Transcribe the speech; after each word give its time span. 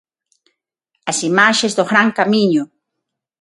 As 1.11 1.19
imaxes 1.29 1.75
do 1.77 1.83
Gran 1.89 2.09
Camiño. 2.17 2.63